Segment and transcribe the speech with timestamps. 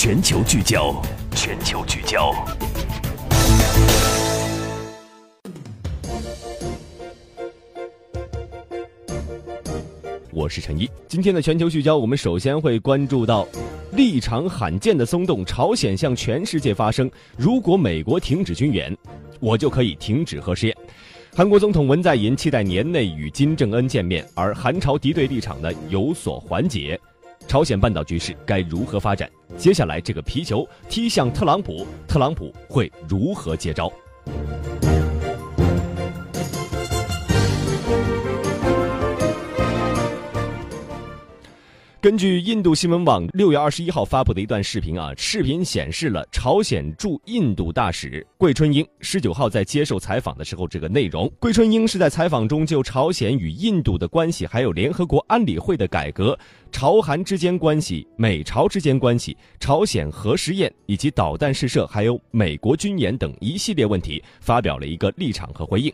[0.00, 0.94] 全球聚焦，
[1.34, 2.32] 全球聚焦。
[10.30, 13.44] 我是陈一，今天的全球聚焦，我们首先会关注到
[13.90, 18.96] 立场罕见的松动，朝鲜向全世界发声：如果美国停止军援，
[19.40, 20.76] 我就可以停止核试验。
[21.34, 26.98] 韩国总统文在寅期待年内与金正恩见面，而韩朝敌对立场呢有所缓解。
[27.48, 29.28] 朝鲜半岛局势该如何发展？
[29.56, 33.90] 接下来这个皮球踢向特朗普，特朗普会如何接招？
[42.08, 51.30] 根据印度新闻网六月二十一号发布的一段视频啊，视频显示了朝鲜驻印度大使桂春英十九号在接受采访的时候，这个内容。
[51.38, 56.34] 桂春英是在采访中就朝鲜与印度的关系，还有联合国安理会的改革、
[56.72, 65.92] 朝韩之间关系、美朝之间关系、朝鲜核试验以及导弹试射，还有美国军演等一系列问题，发表了一个立场和回应。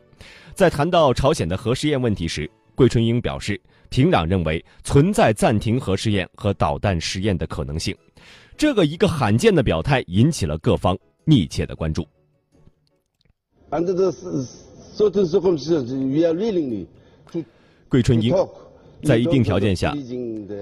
[0.54, 3.60] 在谈到朝鲜的核试验问题时，桂春英表示。
[3.90, 7.96] 平壤认为存在暂停核试验和导弹实验的可能性，
[8.56, 12.04] 这个一个罕见的表态引起了各方密切的关注。
[17.88, 18.34] 桂春英
[19.04, 19.94] 在一定条件下，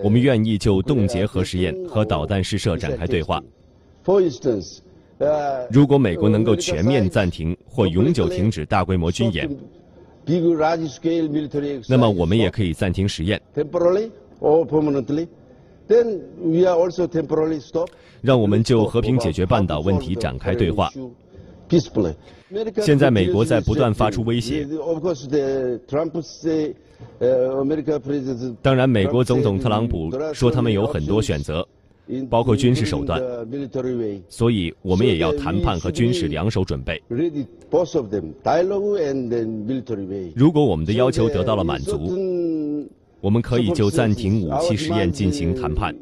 [0.04, 3.42] 我们愿意就冻结核试验和导弹试射展开对话。
[5.70, 9.48] 如果美国能够全面暂停或永久停止大规模军演。
[11.88, 13.40] 那么我们也可以暂停实验，
[18.20, 20.90] 让我们就和平解决半岛问题展开对话。
[22.80, 24.66] 现在美国在不断发出威胁。
[28.62, 31.66] 当然，美国总统特朗普说他们有很多选择。
[32.28, 33.20] 包括军事手段，
[34.28, 37.00] 所以我们也要谈判和军事两手准备。
[40.34, 42.88] 如果我们的要求得到了满足，
[43.20, 45.94] 我们可以就暂停武器实验进行谈判。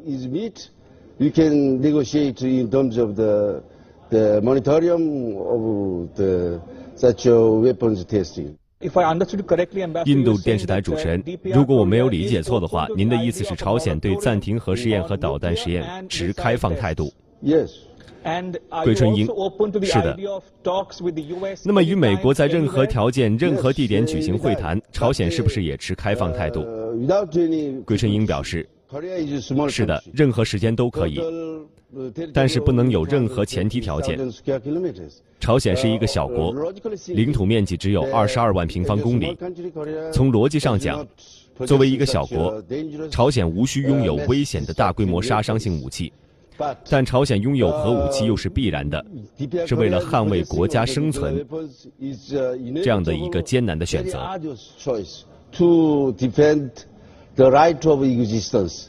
[10.05, 17.69] 印度电视台主持人，如果我没有理解错的话，您的意思是朝鲜对暂停核试验和导弹实验持开放态度？Yes。
[18.83, 19.25] 桂春英，
[19.81, 20.15] 是的。
[21.63, 26.63] 那么与美国在任何条件、任何地点举行会谈，朝鲜是不是也持开放态度？
[27.83, 28.69] 桂春英表示，
[29.69, 31.21] 是的，任何时间都可以。
[32.33, 34.17] 但是不能有任何前提条件。
[35.39, 36.53] 朝鲜是一个小国，
[37.07, 39.37] 领土面积只有二十二万平方公里。
[40.13, 41.05] 从逻辑上讲，
[41.65, 42.63] 作为一个小国，
[43.09, 46.13] 朝鲜无需拥有危险的大规模杀伤性武器。
[46.87, 49.03] 但朝鲜拥有核武器又是必然的，
[49.65, 51.45] 是为了捍卫国家生存
[52.81, 54.39] 这样的一个艰难的选择。
[57.33, 58.87] The right of existence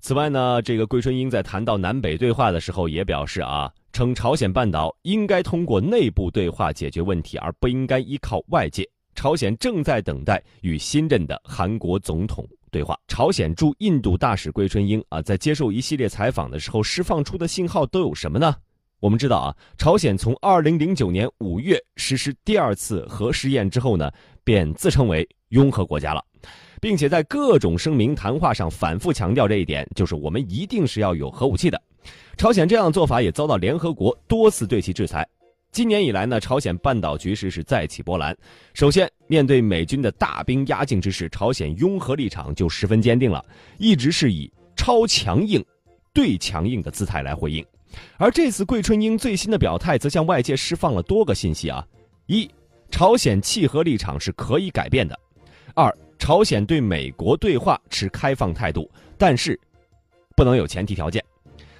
[0.00, 8.88] 此外呢，这个桂春英在谈到南北对话的时候也表示啊，称朝鲜半岛应该通过内部对话解决问题，而不应该依靠外界。
[9.14, 12.98] 朝鲜正在等待与新任的韩国总统对话。
[13.06, 18.54] 朝鲜驻印度大使桂春英啊，在接受一系列采访的时候释放出的信号都有什么呢？
[19.00, 24.10] 我们知道啊，朝鲜从二零零九年五月实施第二次核试验之后呢，
[24.42, 26.24] 便自称为拥核国家了。
[26.80, 31.80] 并且在各种声明谈话上反复强调这一点，就是我们一定是要有核武器的。
[32.36, 35.26] 朝鲜这样的做法也遭到联合国多次对其制裁。
[35.70, 38.34] 今年以来呢，朝鲜半岛局势是再起波澜。
[38.72, 43.44] 首先，面对美军的大兵压境之势，朝鲜拥核立场就十分坚定了，
[43.76, 45.62] 一直是以超强硬、
[46.14, 47.64] 对强硬的姿态来回应。
[48.16, 51.86] 而这次桂春英最新的表态，则向外界释放了多个信息啊：
[52.26, 52.48] 一，
[52.90, 55.14] 朝鲜弃核立场是可以改变的；
[55.74, 55.94] 二。
[56.28, 59.58] 朝鲜对美国对话持开放态度，但是
[60.36, 61.24] 不能有前提条件。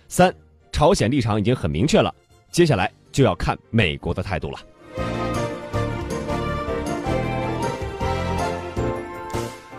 [0.08, 0.34] 三，
[0.72, 2.10] 朝鲜立场已经很明确了，
[2.50, 4.58] 接下来就要看美国的态度了。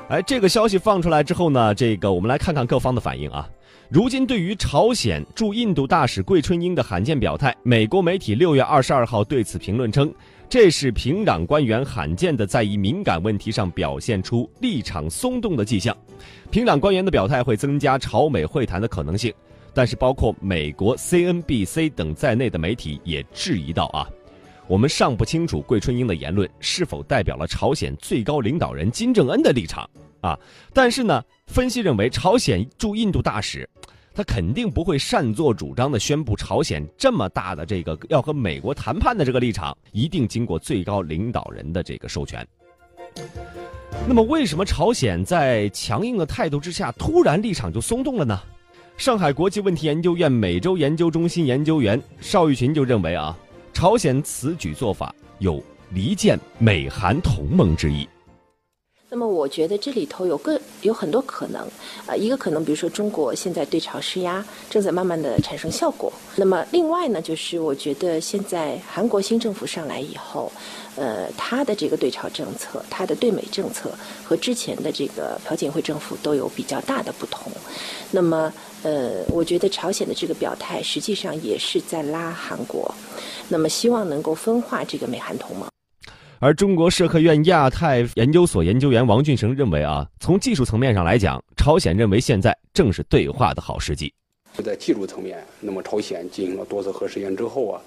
[0.09, 3.49] 哎，这个消息放出来之后呢，这个我们来看看各方的反应啊。
[3.89, 10.13] 如今，对于朝鲜驻印度大使桂春英的罕见表态，美国媒体六月二十二号对此评论称。
[10.49, 15.95] 这是平壤官员罕见的在一敏感问题上表现出立场松动的迹象。
[16.49, 19.31] 平壤官员的表态会增加朝美会谈的可能性，
[19.75, 24.09] 但是包括美国 CNBC 等在内的媒体也质疑到啊，
[24.65, 29.87] 我们尚不清楚桂春英的言论是否代表了朝鲜最高领导人金正恩的立场
[30.19, 30.35] 啊。
[30.73, 33.69] 但是呢，分析认为朝鲜驻印度大使。
[34.19, 42.45] 他肯定不会擅作主张的宣布朝鲜这么大的这个要和美国谈判的这个立场，一定经过最高领导人的这个授权。
[44.05, 48.37] 那么，为什么朝鲜在强硬的态度之下，突然立场就松动了呢？
[48.97, 53.33] 上海国际问题研究院美洲研究中心研究员邵玉群就认为啊，
[53.71, 58.05] 朝鲜此举做法有离间美韩同盟之意。
[59.11, 61.67] 那么我觉得这里头有个有很多可能，
[62.05, 66.13] 啊，一个可能，比如说中国现在对朝施压正在慢慢的产生效果。
[66.35, 70.51] 那么另外呢，就是我觉得现在韩国新政府上来以后，
[70.95, 73.91] 呃，他的这个对朝政策，他的对美政策
[74.23, 77.51] 和之前的这个朴槿惠政府都有比较大的不同。
[78.11, 78.53] 那么，
[78.83, 82.93] 呃，我觉得朝鲜的这个表态实际上也是在拉韩国，
[83.47, 85.68] 那么希望能够分化这个美韩同盟。
[86.41, 94.13] 而中国社科院亚太研究所研究员王俊成认为啊，从技术层面上来讲，朝鲜认为现在正是对话的好时机。
[94.63, 97.81] 在技术层面，那么朝鲜进行了多次核试验之后啊，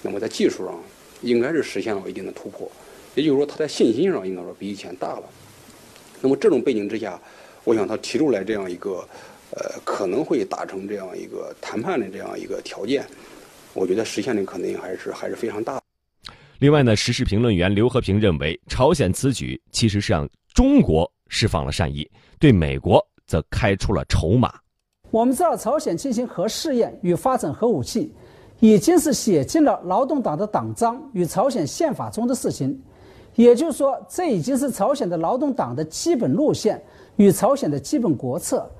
[0.00, 0.74] 那么在技术上
[1.20, 2.70] 应该是实现了一定的突破，
[3.14, 5.22] 也就是说，他在信心上应该说比以前大了。
[6.22, 7.20] 那么这种背景之下，
[7.64, 9.06] 我想他提出来这样一个，
[9.50, 13.04] 呃，可能会达成这样一个谈判的这样一个条件，
[13.74, 15.79] 我觉得实现的可能性还是还是非常大。
[16.60, 22.06] 另外呢，时事评论员刘和平认为，朝鲜此举其实是让中国释放了善意，
[22.38, 24.52] 对美国则开出了筹码。
[25.10, 28.14] 我们知道，朝鲜进行核试验与发展核武器，
[28.58, 32.78] 已经是写进了劳动党的党章与朝鲜宪法中的事情，
[33.36, 36.78] 也就是说，这已经是朝鲜的劳动党的基本路线
[37.16, 38.70] 与朝鲜的基本国策。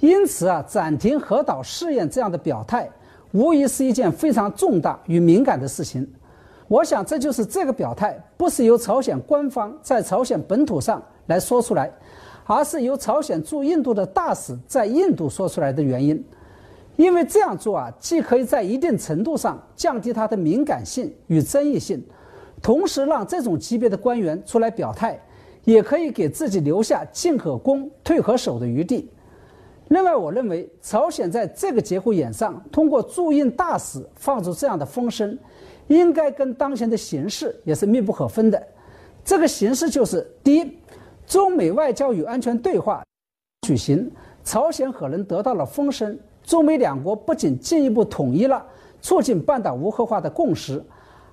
[0.00, 2.88] 因此啊，暂停核导试验这样的表态，
[3.32, 6.10] 无疑是一件非常重大与敏感的事情。
[6.68, 11.90] 我想，这就是这个表态不是由朝鲜官方在朝鲜本土上来说出来，
[12.44, 16.22] 而是由朝鲜驻印度的大使在印度说出来的原因。
[16.96, 22.04] 因为这样做啊，既可以在一定程度上降低它的敏感性与争议性，
[22.60, 25.18] 同时让这种级别的官员出来表态，
[25.64, 29.08] 也可以给自己留下进可攻、退可守的余地。
[29.88, 35.38] 另外，我认为朝鲜在这个节骨眼上通过驻印大使放出这样的风声。
[35.88, 38.62] 应该跟当前的形势也是密不可分的。
[39.24, 40.78] 这个形势就是：第一，
[41.26, 43.02] 中美外交与安全对话
[43.66, 44.10] 举行，
[44.44, 48.62] 朝鲜可能得到了风声，中美两国不仅进一步统一了
[49.00, 50.84] 促进半岛无核化的共识，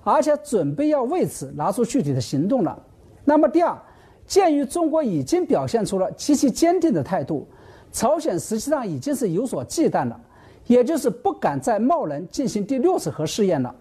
[0.02, 2.82] 而且准备要为此拿出具体的行动了。
[3.26, 3.78] 那么，第二，
[4.26, 7.46] 鉴于中国已经表现出了极其坚定的态度，
[7.96, 10.20] 朝鲜实际上已经是有所忌惮了，
[10.66, 13.74] 也就是不敢再贸然进行第六次核试验了。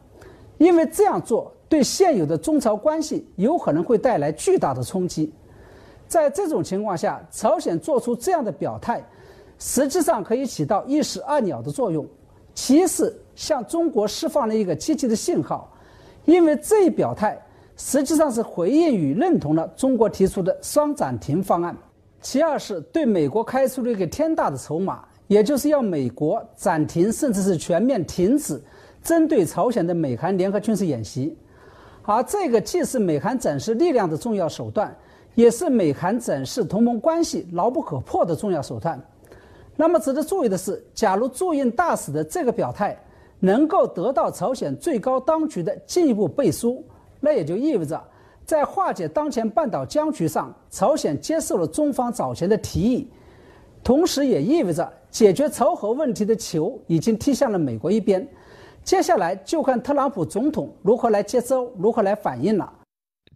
[0.58, 5.34] 因为这样做对现有的中朝关系有可能会带来巨大的冲击，
[6.08, 9.06] 在这种情况下，朝鲜做出这样的表态，
[9.60, 12.08] 实际上可以起到一石二鸟的作用。
[12.54, 15.70] 其次，向中国释放了一个积极的信号，
[16.24, 17.38] 因为这一表态
[17.76, 21.76] 实际上是回应与认同了中国提出的双暂停方案。
[22.26, 28.60] 其二是对美国开出了一个天大的筹码，也就是要美国暂停甚至是全面停止。
[29.04, 31.38] 针对朝鲜的美韩联合军事演习，
[32.02, 34.92] 而这个既是美韩展示力量的重要手段，
[35.36, 39.00] 也是美韩展示同盟关系牢不可破的重要手段。
[39.76, 42.98] 那么值得注意的是，假如驻印大使的这个表态
[43.40, 46.84] 能够得到朝鲜最高当局的进一步背书，
[47.20, 48.04] 那也就意味着，
[48.46, 53.08] 在化解当前半岛僵局上，朝鲜接受了中方早前的提议，
[53.84, 58.26] 同时也意味着解决朝核问题的球已经踢向了美国一边。
[58.84, 62.72] 接下来就看特朗普总统如何来接招，如何来反应了。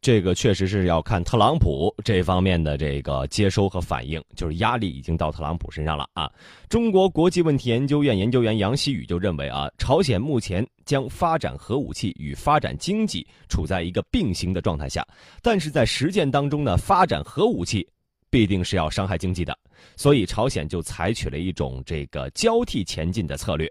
[0.02, 6.32] 这个确实是要看特朗普这方面的这个接收和反应，就是压力已经到特朗普身上了啊。
[6.70, 15.06] 中国国际问题研究院研究员杨希宇就认为啊，朝鲜目前将发展核武器与发展经济处在一个并行的状态下，
[15.42, 17.88] 但是在实践当中呢，发展核武器
[18.30, 19.58] 必定是要伤害经济的，
[19.98, 23.70] 所以朝鲜就采取了一种这个交替前进的策略。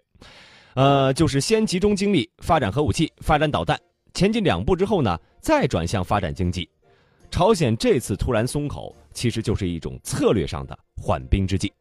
[0.75, 3.81] 呃，就是先集中精力发展核武器、发展导弹，
[4.15, 6.69] 前进两步之后呢，再转向发展经济。
[7.31, 11.73] 朝鲜这次突然松口，其实就是一种策略上的缓兵之计。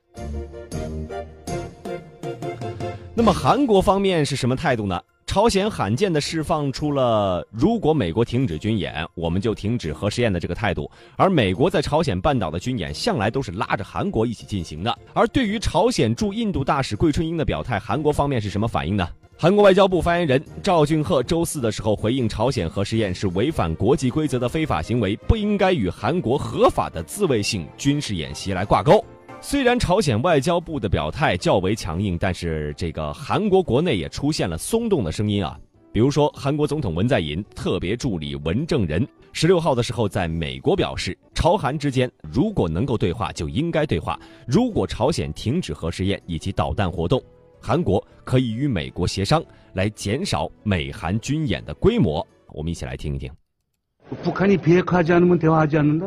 [3.14, 5.02] 那么韩国方面是什么态度呢？
[5.26, 10.90] 朝鲜罕见的释放出了，如果美国停止军演，我们就停止核试验的这个态度。
[11.16, 15.00] 而美国在朝鲜半岛的军演向来都是拉着韩国一起进行的。
[15.14, 19.08] 而对于朝鲜驻印度大使桂春英的表态，韩国方面是什么反应呢？
[19.40, 29.06] 韩国外交部发言人赵俊赫周四的时候回应，朝鲜核试验是违反国际规则的非法行为，不应该与韩国合法的自卫性军事演习来挂钩。
[29.40, 35.56] 虽然朝鲜外交部的表态较为强硬，但是这个韩国国内也出现了松动的声音啊。
[35.94, 44.20] 比如说，韩国总统文在寅特别助理文正仁十六号的时候在美国表示，朝韩之间如果能够对话，就应该对话。
[44.48, 47.22] 如果朝鲜停止核试验以及导弹活动，
[47.68, 49.44] 韩国可以与美国协商
[49.74, 52.26] 来减少美韩军演的规模。
[52.54, 53.30] 我们一起来听一听。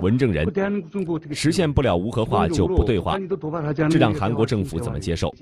[0.00, 0.50] 文正人
[1.34, 3.18] 实现不了无核化就不对话，
[3.90, 5.34] 这让韩国政府怎么接受？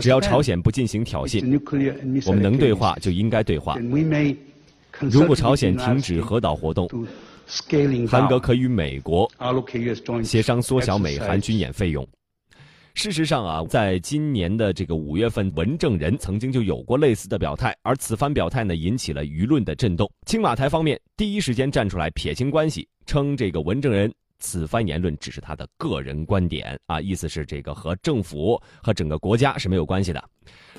[0.00, 1.60] 只要朝鲜不进行挑衅，
[2.26, 3.76] 我们能对话就应该对话。
[5.00, 6.88] 如果朝鲜停止核导活动，
[8.08, 9.30] 韩国可与美国
[10.24, 12.08] 协商缩小美韩军演费用。
[12.96, 20.10] 事实上啊，在今年的这个五月份，文正人曾经就有过类似的表态，而此番表态呢，引起了舆论的震动。
[20.24, 30.24] 青瓦台方面第一时间站出来撇清关系，称这个文正人此番言论只是他的个人观点啊，意思是这个和政府和整个国家是没有关系的。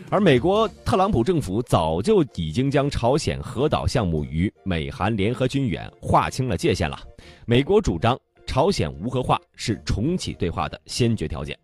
[0.10, 7.00] 而美国特朗普政府早就已经将朝鲜核导项目与美韩联合军演划清了界限了。
[7.46, 11.56] 美国主张朝鲜无核化是重启对话的先决条件。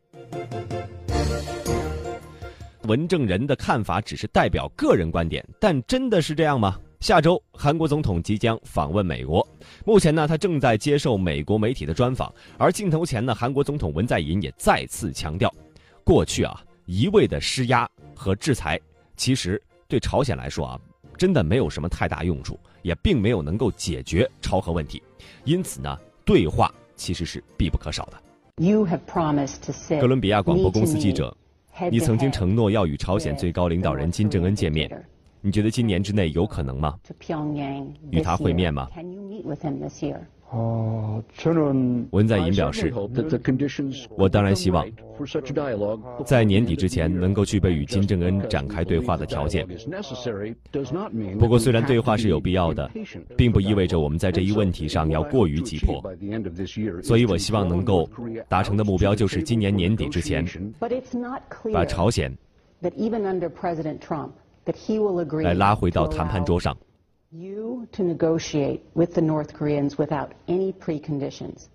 [2.83, 6.77] 文正人的看法只是代表个人观点，但真的是这样吗？
[6.99, 9.45] 下周韩国总统即将访问美国，
[9.85, 12.33] 目前呢，他正在接受美国媒体的专访。
[12.57, 15.53] 而镜头前呢，韩国总统文在寅也再次强调，
[16.03, 18.79] 过去啊一味的施压和制裁，
[19.17, 20.79] 其实对朝鲜来说啊，
[21.17, 25.01] 真的没有什么太大用处，也并没有能够解决朝核问题。
[25.45, 28.22] 因此呢，对话其实是必不可少的。
[29.99, 31.35] 哥伦比亚广播公司记者，
[31.89, 34.87] 你曾经承诺要与朝鲜最高领导人金正恩见面，
[35.41, 36.95] 你觉得今年之内有可能吗？
[38.11, 38.87] 与他会面吗？
[42.11, 42.93] 文在寅表示
[44.15, 44.85] ：“我当然希望
[46.23, 49.67] 在年底之前能够具备与金正恩展开对话的条件。
[51.39, 52.87] 不过，虽然对话是有必要的，
[53.35, 56.03] 并不意味着我们在这一问题上要过于急迫。
[57.01, 58.07] 所以我希望能够
[58.47, 60.45] 达成的目标就是今年年底之前
[61.73, 62.31] 把朝鲜
[65.43, 66.77] 来拉回到谈判桌上。”
[67.33, 71.67] You to negotiate with the North Koreans without any preconditions.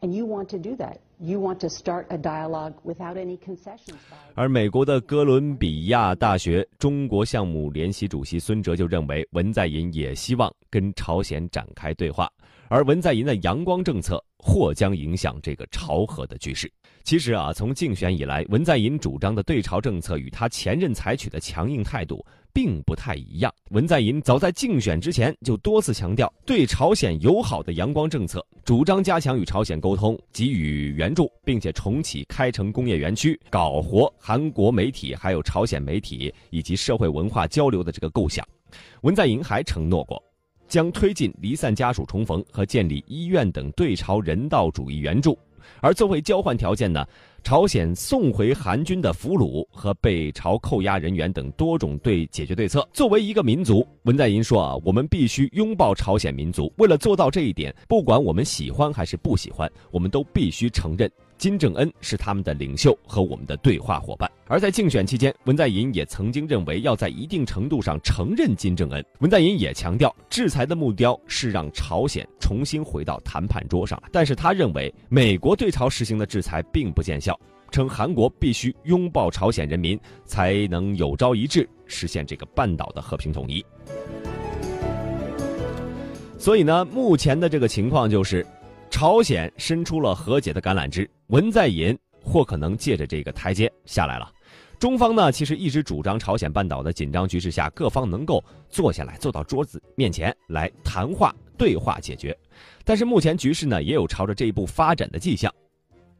[0.00, 0.98] And you want to do that.
[1.18, 3.96] You want to start a dialogue without any concessions.
[4.34, 12.30] 而美国的哥伦比亚大学中国项目联席主席孙哲就认为，文在寅也希望跟朝鲜展开对话，
[12.68, 16.70] 而文在寅的阳光政策或将影响这个朝核的局势。
[17.02, 22.24] 其实啊，从竞选以来，文在寅主张的对朝政策与他前任采取的强硬态度。
[22.54, 23.52] 并不太一样。
[23.70, 38.46] 文在寅早在竞选之前就多次强调对朝鲜友好的阳光政策，主张加强与朝鲜沟通，给予援助，并且重启开城工业园区，搞活韩国媒体、还有朝鲜媒体以及社会文化交流的这个构想。
[39.02, 40.22] 文在寅还承诺过，
[40.68, 45.36] 将推进离散家属重逢和建立医院等对朝人道主义援助。
[45.80, 47.06] 而作为交换条件呢，
[47.44, 52.88] 朝鲜送回韩军的俘虏和被朝扣押人员等多种对解决对策。
[52.90, 56.72] 作为一个民族，文在寅说啊，我们必须拥抱朝鲜民族。
[56.78, 61.08] 为了做到这一点，不管我们喜欢还是不喜欢，我们都必须承认。
[61.36, 69.04] 金正恩是他们的领袖和我们的对话伙伴，而在竞选期间，文在寅也曾经认为要在一定程度上承认金正恩。
[69.18, 77.38] 文在寅也强调，制裁的目标是让朝鲜重新回到谈判桌上，但是他认为美国对朝实行的制裁并不见效，
[77.70, 83.64] 称韩国必须拥抱朝鲜人民，才能有朝一日实现这个半岛的和平统一。
[86.38, 88.46] 所以呢，目前的这个情况就是。
[88.94, 94.32] 朝鲜伸出了和解的橄榄枝，文在寅或可能借着这个台阶下来了。
[94.78, 102.38] 中方呢，其实一直主张朝鲜半岛的紧张局势下，各方能够坐下来，坐到桌子面前来谈话对话解决。
[102.84, 105.52] 但是目前局势呢，也有朝着这一步发展的迹象，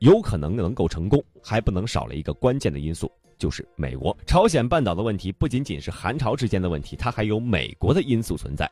[0.00, 4.16] 有可能能够成功，还不能少了一个关键的因素，就是美国。
[4.26, 8.68] 朝鲜半岛的问题不仅仅是韩朝之间的问题，它还有美国的因素存在。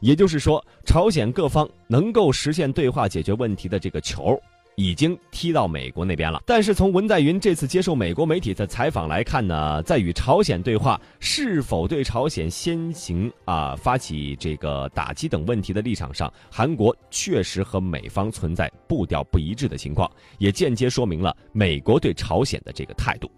[0.00, 4.40] 也就是说，朝鲜各方能够实现对话解决问题的这个球，
[4.76, 6.40] 已经踢到美国那边了。
[6.46, 23.28] 但是从文在寅这次接受美国媒体的采访来看呢，在与朝鲜对话是否对朝鲜先行啊发起这个打击等问题的立场上，韩国确实和美方存在步调不一致的情况，也间接说明了美国对朝鲜的这个态度。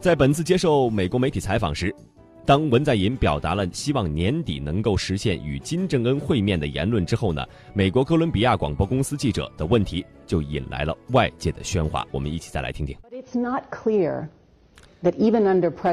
[0.00, 1.94] 在本次接受美国媒体采访时。
[2.50, 12.04] 当文在寅表达了希望年底能够实现与金正恩会面的言论之后呢，美国哥伦比亚广播公司记者的问题就引来了外界的喧哗。
[12.10, 12.96] 我们一起再来听听。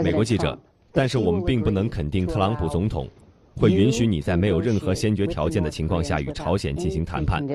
[0.03, 0.57] 美国记者，
[0.91, 3.07] 但是我们并不能肯定特朗普总统
[3.55, 7.45] 会允许你在没有任何先决条件的情况下与朝鲜进行谈判。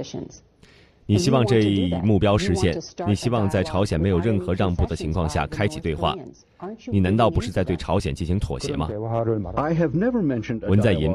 [1.06, 2.78] 你希望这一目标实现？
[3.06, 6.14] 你希望在朝鲜没有任何让步的情况下开启对话？
[6.86, 8.88] 你难道不是在对朝鲜进行妥协吗？
[10.68, 11.12] 文在寅，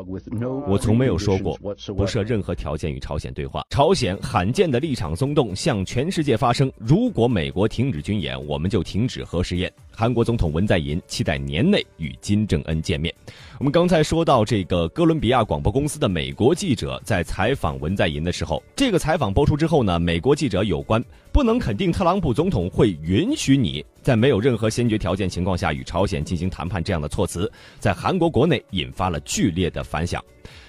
[0.67, 1.58] 我从没有说过
[1.96, 3.65] 不设任何条件与朝鲜对话。
[3.70, 9.72] 朝鲜罕见的立场松动，向全世界发声：如果美国停止军演，我们就停止核试验。
[10.00, 13.12] 韩国总统文在寅期待年内与金正恩见面。
[13.58, 30.24] 我们刚才说到这个哥伦比亚广播公司的美国记者在采访文在寅的时候，这个采访播出之后呢，美国记者有关不能肯定特朗普总统会允许你在没有任何先决条件情况下与朝鲜进行谈判这样的措辞，在韩国国内引发了剧烈的反响。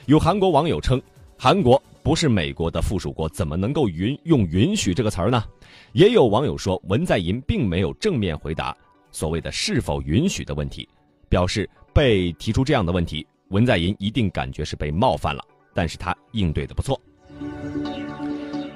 [0.07, 0.99] 有韩国网友称，
[1.37, 5.45] 韩国不是美国的附属国，怎么能够允用允许这个词儿呢？
[5.93, 8.75] 也有网友说，文在寅并没有正面回答。
[9.19, 10.89] 所谓的是否允许的问题，
[11.29, 15.43] 表示被提出这样的问题，文在寅一定感觉是被冒犯了，
[15.75, 17.01] 但是他应对的不错。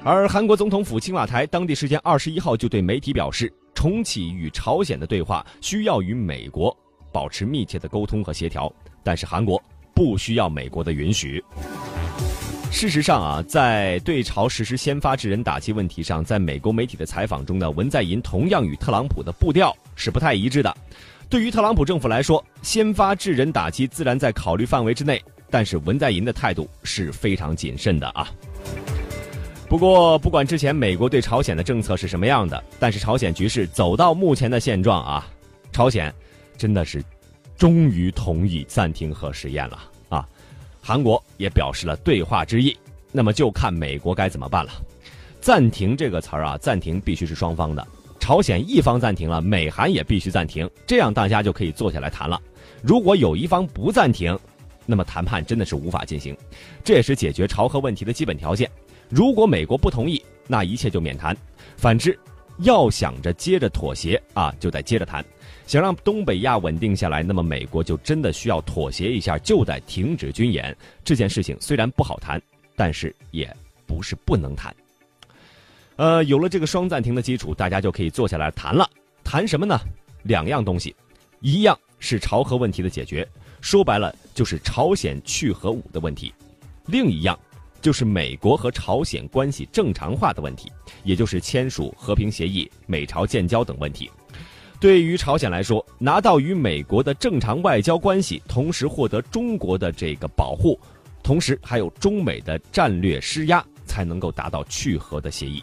[0.03, 6.77] 而韩国总统府青瓦台当地时间二十一号就对媒体表示，重启与朝鲜的对话需要与美国
[7.09, 8.69] 保持密切的沟通和协调，
[9.01, 9.63] 但是韩国
[9.95, 11.41] 不需要美国的允许。
[12.73, 20.75] 事实上啊，在对朝实施先发制人打击问题上，在美国媒体的采访中呢，文在寅同样与特朗普的步调是不太一致的。
[21.29, 28.27] 对于特朗普政府来说，先发制人打击自然在考虑范围之内，但是文在寅的态度是非常谨慎的啊。
[29.69, 35.27] 不过，不管之前美国对朝鲜的政策是什么样的，但是朝鲜局势走到目前的现状啊，
[35.71, 36.13] 朝鲜
[36.57, 37.01] 真的是
[37.55, 39.79] 终于同意暂停核试验了。
[40.85, 42.77] 韩国也表示了对话之意，
[43.09, 44.73] 那么就看美国该怎么办了。
[45.39, 47.87] 暂停这个词儿啊，暂停必须是双方的，
[48.19, 52.37] 朝鲜一方暂停了，美韩也必须暂停，这样大家就可以坐下来谈了。
[52.81, 54.37] 如果有一方不暂停，
[54.85, 56.35] 那么谈判真的是无法进行，
[56.83, 58.69] 这也是解决朝核问题的基本条件。
[59.07, 61.33] 如果美国不同意，那一切就免谈；
[61.77, 62.19] 反之，
[62.59, 65.23] 要想着接着妥协啊，就得接着谈。
[65.65, 70.75] 想让东北亚稳定下来，那么美国就真的需要妥协一下，就得停止军演。
[71.03, 72.41] 这件事情虽然不好谈，
[72.75, 73.51] 但是也
[73.85, 74.75] 不是不能谈。
[75.95, 78.89] 呃，有了这个双暂停的基础，大家就可以坐下来谈了。
[79.23, 79.79] 谈什么呢？
[80.23, 80.95] 两样东西，
[81.39, 83.27] 一样是朝核问题的解决，
[83.61, 86.31] 说白了就是朝鲜去核武的问题；
[86.87, 87.39] 另一样
[87.83, 90.71] 就是美国和朝鲜关系正常化的问题，
[91.03, 94.09] 也就是签署和平协议、美朝建交等问题。
[94.79, 100.79] 对于朝鲜来说，拿到与美国的正常外交关系，同时获得中国的这个保护，
[101.21, 105.61] 同时还有中美的战略施压，才能够达到去核的协议。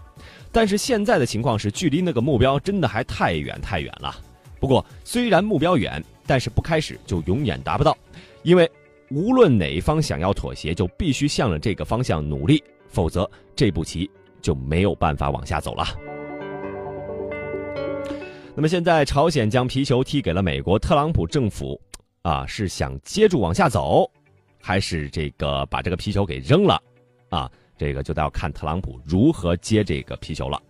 [0.53, 4.15] 但是现在的情况是，距离那个目标真的还太远太远了。
[4.59, 7.97] 不过，虽然目标远，但是不开始就永远达不到，
[8.43, 8.71] 因为
[9.11, 14.09] 无论哪一方想要妥协，就必须向着这个方向努力，否则这步棋
[14.41, 15.85] 就没有办法往下走了。
[18.55, 21.81] 那么现在，朝鲜将皮球踢给了美国，特朗普政府，
[22.23, 24.09] 啊，是想接住往下走，
[24.61, 26.81] 还是这个把这个皮球给扔了？
[27.31, 30.61] 啊，这个就得要看特朗普如何接这个皮球了。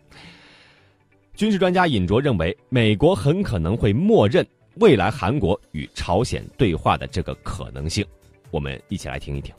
[1.35, 8.03] 军事专家尹卓认为，美国很可能会默认未来韩国与朝鲜对话的这个可能性。
[8.51, 9.55] 我们一起来听一听。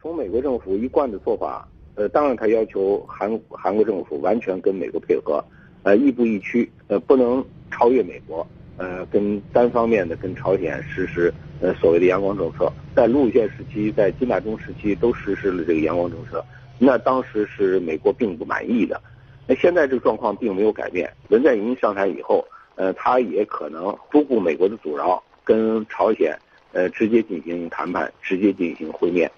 [0.00, 5.44] 从美国政府一贯的做法，呃，当然他要求韩韩国政府完全跟美国配合。
[5.84, 16.44] 呃，亦步亦趋，呃，不能超越美国，呃，跟单方面的跟朝鲜实施呃所谓的阳光政策，在卢武铉时期，在金大中时期都实施了这个阳光政策，
[16.78, 19.00] 那当时是美国并不满意的，
[19.46, 26.36] 那现在这个状况并没有改变，文在寅上台以后，呃，他也可能不顾美国的阻挠，跟朝鲜
[26.72, 29.30] 呃直接进行谈判，直接进行会面，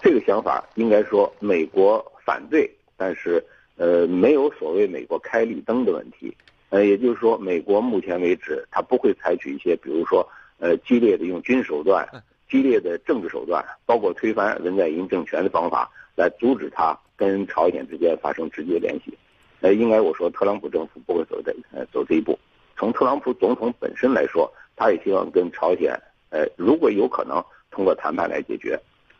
[0.00, 3.44] 这个想法应该说美国反对，但是。
[3.78, 6.34] 呃，没有所谓美国开绿灯的问题，
[6.70, 10.26] 呃，也就是说，美国目前为止，他不会采取一些，比如说，
[10.58, 12.08] 呃，激烈的用军手段、
[12.48, 19.12] 激烈的政治手段，包括推翻文在寅政权的方法，来阻止他跟朝鲜之间发生直接联系。
[19.60, 22.38] 呃，应该我说，特朗普政府不会走这呃走这一步。
[22.78, 25.94] 从特朗普总统本身来说，他也希望跟朝鲜，
[26.30, 28.78] 呃，如果有可能通过谈判来解决。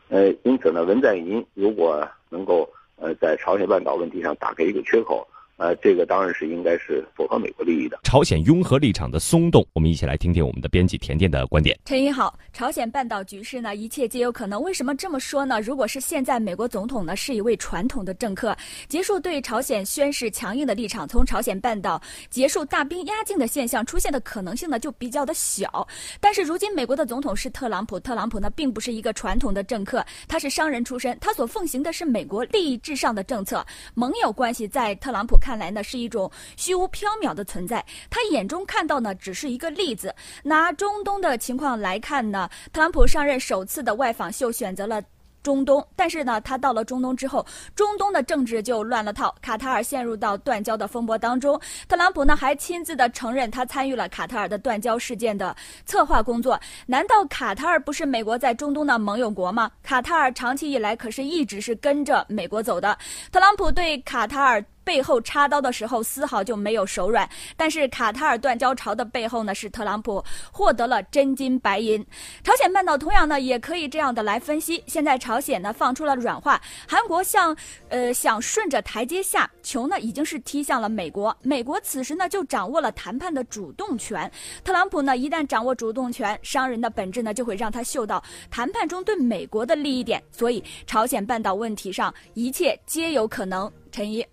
[0.08, 2.68] 呃，因此呢，文在寅如果能够。
[2.98, 7.98] 呃，在朝鲜半岛问题上打开一个缺口，呃，这个当然是应该是符合美国利益的。
[8.02, 11.78] 朝鲜拥核立场的松动，我们一起来听听我们的编辑甜甜的观点。
[11.86, 14.62] 陈一好，朝鲜半岛局势呢，一切皆有可能。
[14.62, 15.58] 为什么这么说呢？
[15.62, 18.54] 如果是现在美国总统呢是一位传统的政客，
[18.86, 25.88] 结束对朝鲜宣示强硬的立场，从朝鲜半岛结束大兵压境的现象出现的可能性呢就比较的小。
[26.20, 33.64] 但是如今美国的总统是特朗普，特朗普呢并不是一个传统的政客，他是商人出身，他所奉行的是美国利益至上的政策，
[33.94, 36.28] 盟友关系在特朗普看来呢是一种。
[36.56, 40.12] 虚无缥缈的存在，他眼中看到呢，只是一个例子。
[40.42, 45.00] 拿中东的情况来看呢，特朗普上任首次的外访秀选择了。
[45.42, 51.61] 中东，但是呢，他到了中东之后，中东的政治就乱了套，卡塔尔陷入到断交的风波当中。
[51.87, 55.54] 特朗普呢还亲自的承认，他参与了卡塔尔的断交事件的
[55.85, 56.59] 策划工作。
[56.87, 59.70] 难道卡塔尔不是美国在中东的盟友国吗？
[59.85, 62.98] 卡塔尔长期以来可是一直是跟着美国走的。
[63.30, 67.29] 特朗普对卡塔尔背后插刀的时候，丝毫就没有手软。
[67.57, 70.22] 但是卡塔尔断交潮的背后呢，是特朗普
[70.53, 72.05] 获得了真金白银。
[72.44, 74.83] 朝鲜半岛同样呢，也可以这样的来分析。
[74.87, 75.40] 现在朝。
[75.46, 77.57] 鲜呢放出了软话，韩国向，
[77.88, 84.29] 呃想顺着台阶下，球呢已经是踢向了美国，美国此时呢就掌握了谈判的主动权。
[84.64, 88.20] 特朗普呢一旦掌握主动权，商人的本质呢就会让他嗅到
[88.51, 93.70] 谈判中对美国的利益点，所以朝鲜半岛问题上一切皆有可能。
[93.92, 94.27] 陈怡。